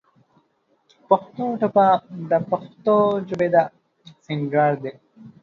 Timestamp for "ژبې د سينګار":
3.27-4.73